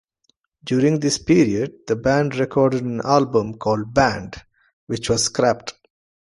During 0.63 0.99
this 0.99 1.19
period, 1.19 1.85
the 1.85 1.95
band 1.95 2.35
recorded 2.37 2.81
an 2.83 3.01
album 3.01 3.59
called 3.59 3.93
"Band", 3.93 4.33
which 4.87 5.11
was 5.11 5.25
scrapped. 5.25 5.75